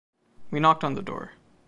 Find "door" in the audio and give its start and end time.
1.03-1.33